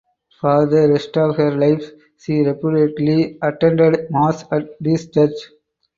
For 0.39 0.65
the 0.65 0.89
rest 0.93 1.15
of 1.15 1.35
her 1.37 1.51
life 1.55 1.91
she 2.17 2.41
reputedly 2.41 3.37
attended 3.39 4.09
Mass 4.09 4.43
at 4.51 4.69
this 4.79 5.07
church. 5.07 5.35